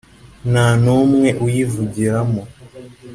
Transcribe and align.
Nta 0.51 0.67
numwe 0.83 1.29
uyivugiramo 1.45 2.43